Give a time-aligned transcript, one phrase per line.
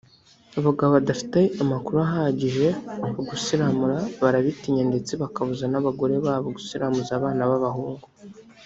[0.59, 2.67] Abagabo badafite amakuru ahagije
[3.13, 8.05] ku gusiramura barabitinya ndetse bakabuza n’abagore babo gusiramuza abana b’abahungu